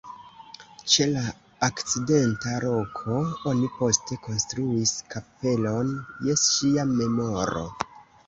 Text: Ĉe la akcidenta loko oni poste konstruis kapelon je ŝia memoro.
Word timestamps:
Ĉe 0.93 1.05
la 1.09 1.23
akcidenta 1.65 2.53
loko 2.63 3.19
oni 3.51 3.69
poste 3.75 4.17
konstruis 4.27 4.95
kapelon 5.13 5.91
je 6.29 6.39
ŝia 6.47 6.87
memoro. 6.95 7.65